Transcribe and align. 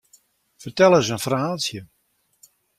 Fertel 0.63 0.93
ris 0.95 1.11
in 1.15 1.21
ferhaaltsje? 1.25 1.81